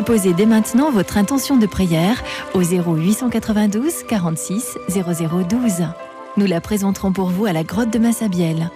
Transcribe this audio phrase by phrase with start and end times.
[0.00, 2.22] Déposez dès maintenant votre intention de prière
[2.54, 5.88] au 0892 46 0012.
[6.38, 8.70] Nous la présenterons pour vous à la grotte de Massabielle.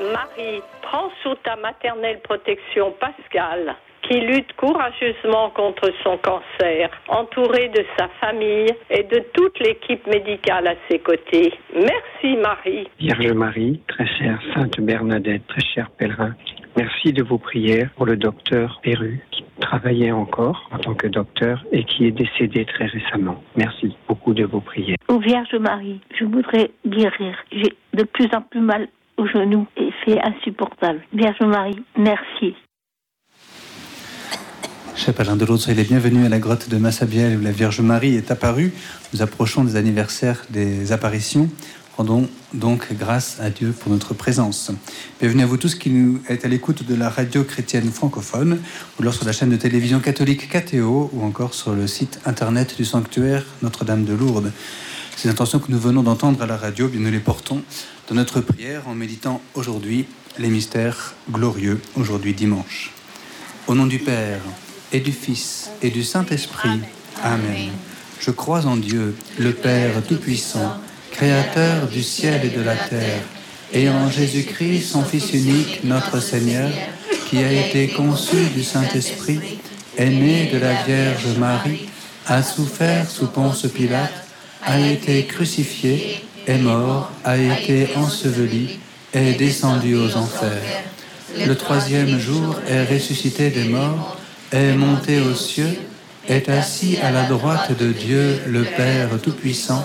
[0.00, 7.84] Marie, prends sous ta maternelle protection Pascal, qui lutte courageusement contre son cancer, entouré de
[7.98, 11.52] sa famille et de toute l'équipe médicale à ses côtés.
[11.74, 12.86] Merci Marie.
[13.00, 16.36] Vierge Marie, très chère Sainte Bernadette, très cher pèlerin,
[16.76, 21.64] Merci de vos prières pour le docteur Perru qui travaillait encore en tant que docteur
[21.72, 23.42] et qui est décédé très récemment.
[23.56, 24.96] Merci beaucoup de vos prières.
[25.08, 27.34] Ô Vierge Marie, je voudrais guérir.
[27.50, 31.00] J'ai de plus en plus mal aux genoux et c'est insupportable.
[31.14, 32.54] Vierge Marie, merci.
[34.94, 38.16] Chapelain de l'autre, soyez les bienvenus à la grotte de Massabielle où la Vierge Marie
[38.16, 38.72] est apparue.
[39.12, 41.48] Nous approchons des anniversaires des apparitions.
[41.96, 44.70] Rendons donc grâce à Dieu pour notre présence.
[45.18, 48.60] Bienvenue à vous tous qui nous êtes à l'écoute de la radio chrétienne francophone,
[48.98, 52.76] ou alors sur la chaîne de télévision catholique KTO, ou encore sur le site internet
[52.76, 54.52] du sanctuaire Notre-Dame de Lourdes.
[55.16, 57.62] Ces intentions que nous venons d'entendre à la radio, bien nous les portons
[58.10, 60.04] dans notre prière en méditant aujourd'hui
[60.38, 62.92] les mystères glorieux, aujourd'hui dimanche.
[63.68, 64.42] Au nom du Père,
[64.92, 66.80] et du Fils, et du Saint-Esprit,
[67.22, 67.70] Amen.
[68.20, 70.78] Je crois en Dieu, le Père Tout-Puissant,
[71.12, 73.22] Créateur du ciel et de la terre,
[73.72, 76.70] et en Jésus-Christ, son Fils unique, notre Seigneur,
[77.28, 79.58] qui a été conçu du Saint-Esprit,
[79.96, 81.88] est né de la Vierge Marie,
[82.26, 84.26] a souffert sous Ponce Pilate,
[84.62, 88.78] a été crucifié, est mort, a été enseveli,
[89.12, 90.84] est descendu aux enfers.
[91.46, 94.16] Le troisième jour est ressuscité des morts,
[94.52, 95.76] est monté aux cieux,
[96.28, 99.84] est assis à la droite de Dieu, le Père Tout-Puissant,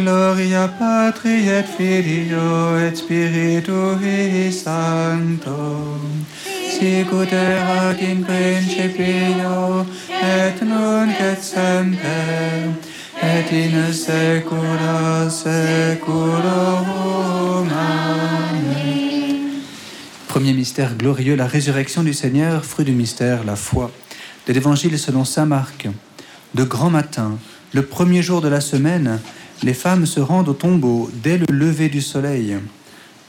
[0.00, 5.98] Gloria Patri et Filio et Spiritui Sancto.
[6.70, 12.70] Sicut erat in principio et nunc et semper
[13.22, 16.98] et in saecula saeculorum.
[20.28, 23.90] Premier mystère glorieux, la résurrection du Seigneur, fruit du mystère, la foi.
[24.46, 25.88] De l'Évangile selon Saint Marc.
[26.54, 27.38] De grand matin,
[27.72, 29.18] le premier jour de la semaine,
[29.62, 32.56] les femmes se rendent au tombeau dès le lever du soleil.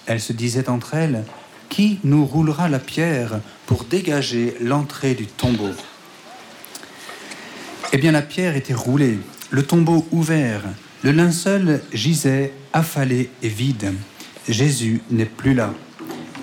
[0.05, 1.23] Elles se disaient entre elles,
[1.69, 5.69] Qui nous roulera la pierre pour dégager l'entrée du tombeau?
[7.91, 9.19] Eh bien, la pierre était roulée,
[9.51, 10.61] le tombeau ouvert,
[11.03, 13.93] le linceul gisait affalé et vide.
[14.47, 15.73] Jésus n'est plus là.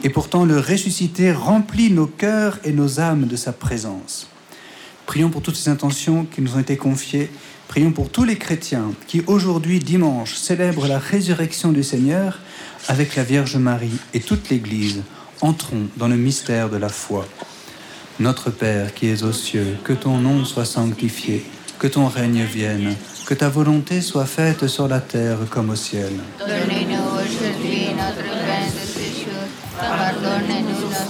[0.02, 4.28] Et pourtant, le ressuscité remplit nos cœurs et nos âmes de sa présence.
[5.06, 7.30] Prions pour toutes ces intentions qui nous ont été confiées.
[7.68, 12.38] Prions pour tous les chrétiens qui aujourd'hui, dimanche, célèbrent la résurrection du Seigneur
[12.88, 15.02] avec la Vierge Marie et toute l'Église,
[15.42, 17.26] Entrons dans le mystère de la foi.
[18.20, 21.44] Notre Père qui es aux cieux, que ton nom soit sanctifié,
[21.78, 22.94] que ton règne vienne,
[23.26, 26.12] que ta volonté soit faite sur la terre comme au ciel.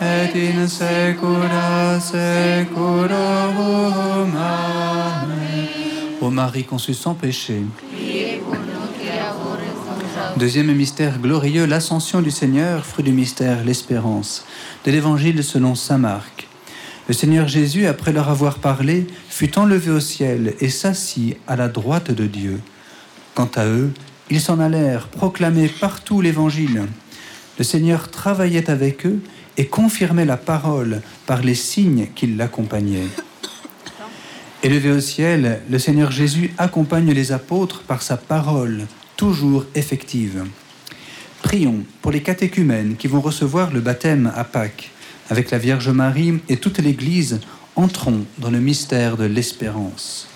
[0.00, 0.30] et.
[6.20, 7.62] Ô Marie conçue sans péché.
[10.36, 14.46] Deuxième mystère glorieux, l'ascension du Seigneur, fruit du mystère, l'espérance.
[14.86, 16.46] De l'évangile selon saint Marc.
[17.08, 21.68] Le Seigneur Jésus, après leur avoir parlé, fut enlevé au ciel et s'assit à la
[21.68, 22.60] droite de Dieu.
[23.34, 23.92] Quant à eux,
[24.30, 26.86] ils s'en allèrent proclamer partout l'évangile.
[27.58, 29.20] Le Seigneur travaillait avec eux
[29.56, 33.08] et confirmait la parole par les signes qui l'accompagnaient.
[34.62, 40.44] Élevé au ciel, le Seigneur Jésus accompagne les apôtres par sa parole, toujours effective.
[41.42, 44.90] Prions pour les catéchumènes qui vont recevoir le baptême à Pâques.
[45.30, 47.40] Avec la Vierge Marie et toute l'Église,
[47.76, 50.28] entrons dans le mystère de l'espérance.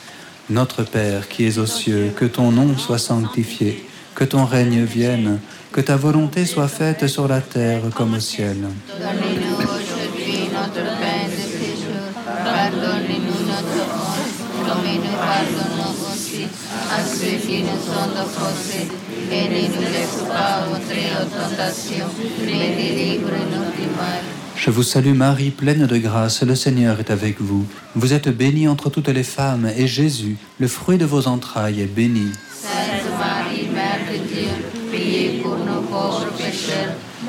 [0.49, 5.41] Notre Père qui es aux cieux, que ton nom soit sanctifié, que ton règne vienne,
[5.73, 8.59] que ta volonté soit faite sur la terre comme au ciel.
[8.59, 12.07] Donnez-nous aujourd'hui notre pain de ce jour.
[12.25, 16.47] Pardonnez-nous notre offense, comme nous pardonnons aussi
[16.93, 18.89] à ceux qui nous ont offensés.
[19.33, 22.07] Et ne nous laisse pas entrer en tentation,
[22.45, 24.23] mais délivre-nous du mal.
[24.57, 27.67] Je vous salue Marie, pleine de grâce, le Seigneur est avec vous.
[27.97, 31.87] Vous êtes bénie entre toutes les femmes, et Jésus, le fruit de vos entrailles, est
[31.93, 32.31] béni.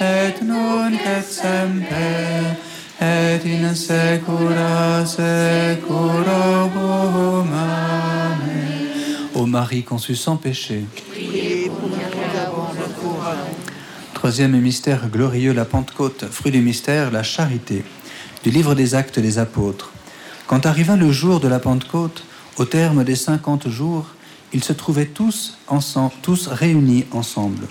[0.00, 0.34] et
[5.18, 5.78] et.
[9.34, 10.84] Ô Marie conçue sans péché.
[14.14, 17.84] Troisième mystère glorieux, la Pentecôte, fruit du mystère, la charité.
[18.42, 19.92] Du livre des actes des apôtres.
[20.46, 22.24] Quand arriva le jour de la Pentecôte,
[22.56, 24.06] au terme des cinquante jours,
[24.52, 27.66] ils se trouvaient tous, ensemble, tous réunis ensemble.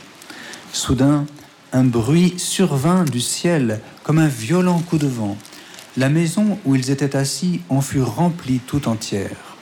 [0.72, 1.26] Soudain,
[1.74, 5.38] un bruit survint du ciel comme un violent coup de vent.
[5.98, 9.58] La maison où ils étaient assis en fut remplie tout entière.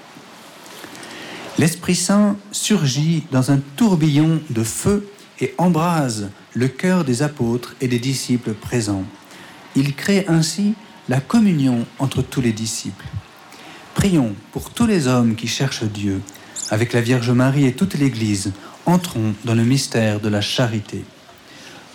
[1.57, 5.07] L'Esprit Saint surgit dans un tourbillon de feu
[5.39, 9.05] et embrase le cœur des apôtres et des disciples présents.
[9.75, 10.73] Il crée ainsi
[11.07, 13.05] la communion entre tous les disciples.
[13.93, 16.21] Prions pour tous les hommes qui cherchent Dieu.
[16.71, 18.51] Avec la Vierge Marie et toute l'Église,
[18.85, 21.05] entrons dans le mystère de la charité.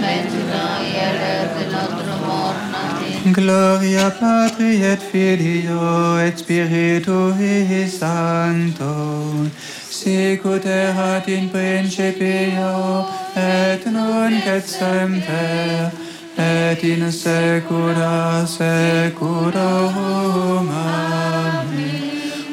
[0.00, 2.54] Maintenant et à l'heure de notre mort.
[2.74, 3.32] Amen.
[3.32, 9.46] Gloria Patri et Filio et Spiritui Sancto,
[9.90, 15.90] sicut erat in principio et nunc et semper
[16.38, 20.70] et in saecula saeculorum.
[20.70, 21.66] Amen.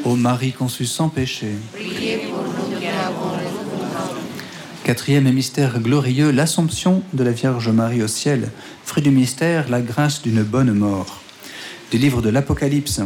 [0.05, 1.55] Ô Marie conçue sans péché.
[1.73, 3.43] Priez pour nous qui avons le
[4.85, 8.51] Quatrième mystère glorieux, l'Assomption de la Vierge Marie au ciel.
[8.83, 11.23] Fruit du mystère, la grâce d'une bonne mort.
[11.89, 13.01] Du livre de l'Apocalypse.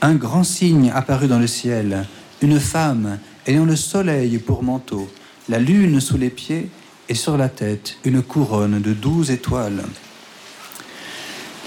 [0.00, 2.06] Un grand signe apparut dans le ciel.
[2.40, 5.06] Une femme ayant le soleil pour manteau,
[5.50, 6.70] la lune sous les pieds
[7.10, 9.82] et sur la tête une couronne de douze étoiles.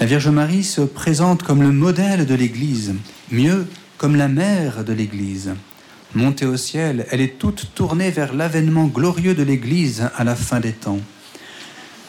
[0.00, 2.94] La Vierge Marie se présente comme le modèle de l'Église,
[3.30, 5.54] mieux comme la mère de l'Église.
[6.16, 10.60] Montée au ciel, elle est toute tournée vers l'avènement glorieux de l'Église à la fin
[10.60, 11.00] des temps.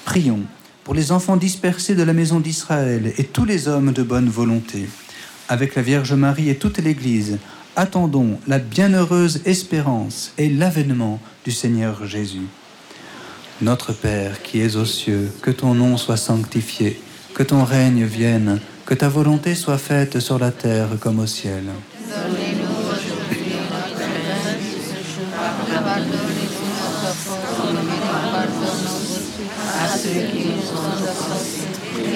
[0.05, 0.43] Prions
[0.85, 4.87] pour les enfants dispersés de la maison d'Israël et tous les hommes de bonne volonté.
[5.49, 7.37] Avec la Vierge Marie et toute l'Église,
[7.75, 12.47] attendons la bienheureuse espérance et l'avènement du Seigneur Jésus.
[13.61, 16.97] Notre Père qui es aux cieux, que ton nom soit sanctifié,
[17.33, 21.65] que ton règne vienne, que ta volonté soit faite sur la terre comme au ciel.
[22.09, 22.46] Donnez-nous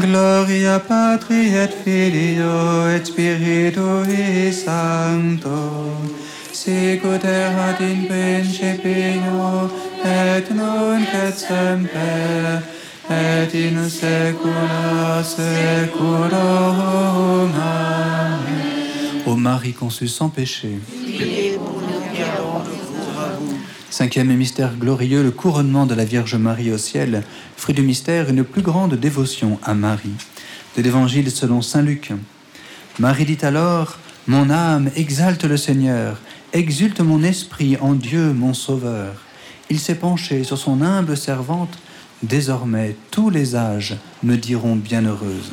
[0.00, 5.60] Gloria Patri et Filio et Spiritui Sancto,
[6.52, 9.70] sicut erat in principio
[10.04, 12.62] et nunc et semper
[13.10, 16.40] et in saecula saeculorum.
[17.54, 18.80] Amen.
[19.26, 20.80] Ô Marie conçue sans péché,
[23.90, 27.24] Cinquième mystère glorieux, le couronnement de la Vierge Marie au ciel,
[27.56, 30.14] fruit du mystère, une plus grande dévotion à Marie.
[30.76, 32.12] De l'Évangile selon Saint Luc.
[33.00, 33.98] Marie dit alors,
[34.28, 36.20] Mon âme exalte le Seigneur,
[36.52, 39.24] exulte mon esprit en Dieu mon Sauveur.
[39.70, 41.76] Il s'est penché sur son humble servante,
[42.22, 45.50] désormais tous les âges me diront bienheureuse.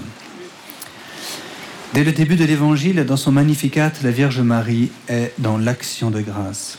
[1.96, 6.22] Dès le début de l'Évangile, dans son Magnificat, la Vierge Marie est dans l'action de
[6.22, 6.78] grâce.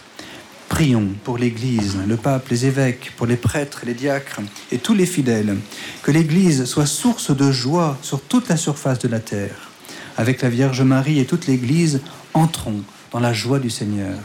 [0.68, 5.06] Prions pour l'Église, le pape, les évêques, pour les prêtres, les diacres et tous les
[5.06, 5.56] fidèles,
[6.02, 9.70] que l'Église soit source de joie sur toute la surface de la terre.
[10.16, 12.00] Avec la Vierge Marie et toute l'Église,
[12.34, 14.18] entrons dans la joie du Seigneur.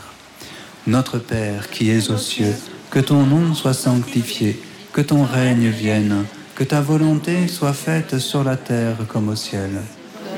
[0.86, 2.54] Notre Père qui es aux cieux,
[2.90, 6.26] que ton nom soit sanctifié, que ton règne vienne,
[6.56, 9.72] que ta volonté soit faite sur la terre comme au ciel.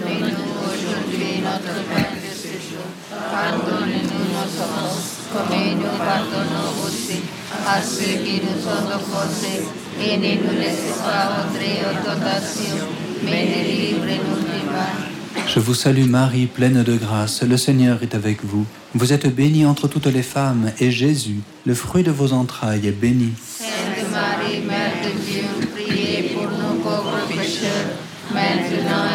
[0.03, 2.85] Aujourd'hui notre pain de ce jour.
[3.09, 7.19] Pardonne-nous nos offenses, comme nous pardonnons aussi
[7.65, 9.63] à ceux qui nous ont offensés.
[9.99, 12.85] Et ne nous laisse pas entrer en tentation,
[13.23, 15.15] mais délivre-nous du mal.
[15.47, 18.65] Je vous salue Marie, pleine de grâce, le Seigneur est avec vous.
[18.93, 22.91] Vous êtes bénie entre toutes les femmes, et Jésus, le fruit de vos entrailles, est
[22.91, 23.31] béni.
[23.37, 27.95] Sainte Marie, Mère de Dieu, priez pour nous pauvres pécheurs,
[28.33, 29.14] maintenant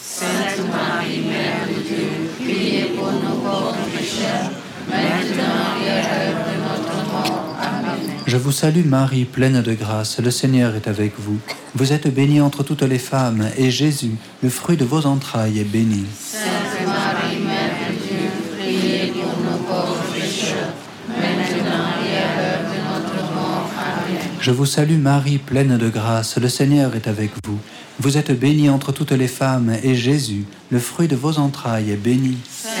[8.31, 11.37] Je vous salue Marie, pleine de grâce, le Seigneur est avec vous.
[11.75, 15.65] Vous êtes bénie entre toutes les femmes, et Jésus, le fruit de vos entrailles, est
[15.65, 16.05] béni.
[16.17, 16.41] Sainte
[16.87, 20.71] Marie, Mère de Dieu, priez pour nous pauvres pécheurs,
[21.09, 23.69] maintenant et à l'heure de notre mort.
[23.77, 24.21] Amen.
[24.39, 27.59] Je vous salue Marie, pleine de grâce, le Seigneur est avec vous.
[27.99, 31.97] Vous êtes bénie entre toutes les femmes, et Jésus, le fruit de vos entrailles, est
[31.97, 32.37] béni.
[32.49, 32.80] Sainte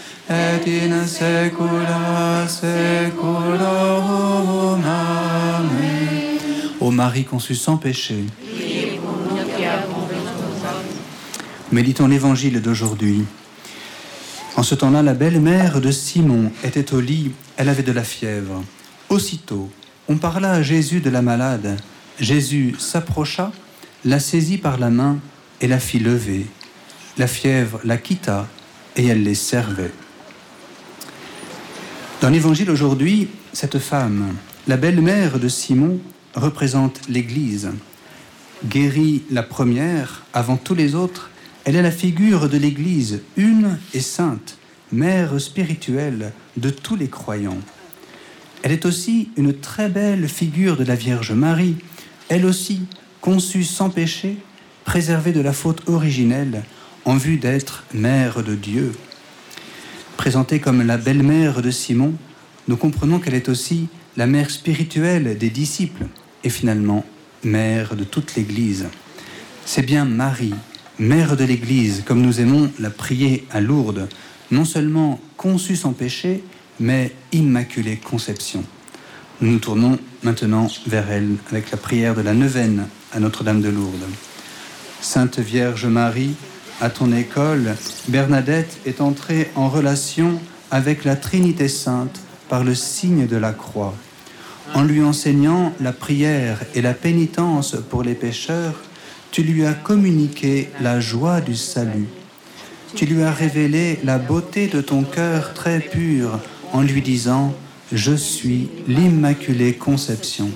[0.29, 1.05] et in.
[4.83, 6.37] Amen.
[6.79, 8.25] Ô Marie conçue sans péché,
[11.71, 13.23] méditons l'évangile d'aujourd'hui.
[14.57, 18.63] En ce temps-là, la belle-mère de Simon était au lit, elle avait de la fièvre.
[19.09, 19.69] Aussitôt,
[20.09, 21.77] on parla à Jésus de la malade.
[22.19, 23.51] Jésus s'approcha,
[24.03, 25.19] la saisit par la main
[25.61, 26.47] et la fit lever.
[27.17, 28.47] La fièvre la quitta
[28.95, 29.91] et elle les servait.
[32.21, 34.35] Dans l'évangile aujourd'hui, cette femme,
[34.67, 35.99] la belle-mère de Simon,
[36.35, 37.71] représente l'Église.
[38.63, 41.31] Guérie la première, avant tous les autres,
[41.65, 44.59] elle est la figure de l'Église, une et sainte,
[44.91, 47.57] mère spirituelle de tous les croyants.
[48.61, 51.77] Elle est aussi une très belle figure de la Vierge Marie,
[52.29, 52.83] elle aussi
[53.19, 54.37] conçue sans péché,
[54.85, 56.65] préservée de la faute originelle,
[57.03, 58.91] en vue d'être mère de Dieu.
[60.21, 62.13] Présentée comme la belle-mère de Simon,
[62.67, 66.05] nous comprenons qu'elle est aussi la mère spirituelle des disciples
[66.43, 67.03] et finalement
[67.43, 68.85] mère de toute l'Église.
[69.65, 70.53] C'est bien Marie,
[70.99, 74.07] mère de l'Église, comme nous aimons la prier à Lourdes,
[74.51, 76.43] non seulement conçue sans péché,
[76.79, 78.63] mais immaculée conception.
[79.41, 83.69] Nous nous tournons maintenant vers elle avec la prière de la neuvaine à Notre-Dame de
[83.69, 84.07] Lourdes.
[85.01, 86.35] Sainte Vierge Marie,
[86.81, 87.75] à ton école,
[88.07, 90.39] Bernadette est entrée en relation
[90.71, 93.93] avec la Trinité Sainte par le signe de la croix.
[94.73, 98.73] En lui enseignant la prière et la pénitence pour les pécheurs,
[99.31, 102.07] tu lui as communiqué la joie du salut.
[102.95, 106.39] Tu lui as révélé la beauté de ton cœur très pur
[106.73, 107.53] en lui disant
[107.91, 110.49] Je suis l'Immaculée Conception.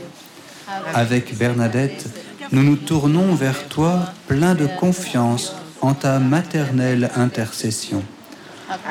[0.93, 2.07] Avec Bernadette,
[2.51, 8.03] nous nous tournons vers toi plein de confiance en ta maternelle intercession.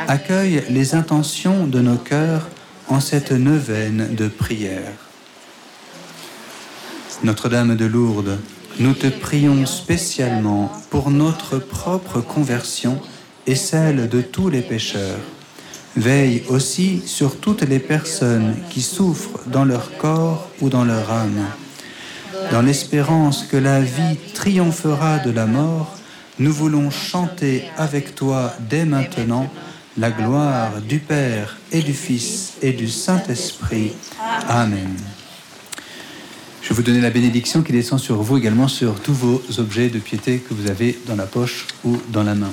[0.07, 2.49] Accueille les intentions de nos cœurs
[2.89, 4.93] en cette neuvaine de prière.
[7.23, 8.39] Notre-Dame de Lourdes,
[8.79, 13.01] nous te prions spécialement pour notre propre conversion
[13.47, 15.21] et celle de tous les pécheurs.
[15.97, 21.47] Veille aussi sur toutes les personnes qui souffrent dans leur corps ou dans leur âme.
[22.51, 25.95] Dans l'espérance que la vie triomphera de la mort,
[26.39, 29.51] nous voulons chanter avec toi dès maintenant
[29.97, 33.93] la gloire du Père et du Fils et du Saint-Esprit.
[34.49, 34.97] Amen.
[36.63, 39.91] Je vais vous donner la bénédiction qui descend sur vous également sur tous vos objets
[39.91, 42.53] de piété que vous avez dans la poche ou dans la main.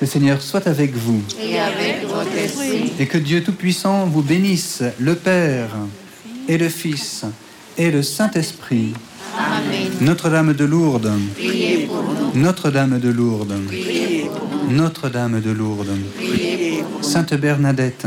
[0.00, 1.22] Le Seigneur soit avec vous.
[1.40, 2.92] Et avec votre esprit.
[2.98, 5.70] Et que Dieu Tout-Puissant vous bénisse, le Père
[6.48, 7.24] et le Fils
[7.78, 8.92] et le Saint-Esprit.
[10.00, 11.12] Notre-Dame de Lourdes,
[12.34, 13.54] Notre-Dame de Lourdes,
[14.68, 15.96] Notre-Dame de Lourdes,
[17.00, 18.06] Sainte Bernadette,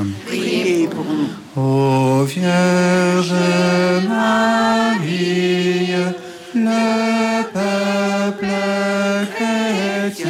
[1.55, 3.33] Ô Vierge
[4.07, 5.93] Marie,
[6.55, 8.47] le peuple
[9.35, 10.29] chrétien.